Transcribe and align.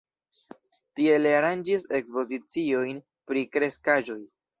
Tie 0.99 1.17
li 1.19 1.33
aranĝis 1.39 1.85
ekspoziciojn 1.99 3.03
pri 3.33 3.45
kreskaĵoj. 3.57 4.19